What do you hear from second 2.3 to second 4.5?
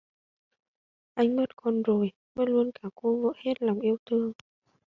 mất luôn cả cô vợ hết lòng yêu thương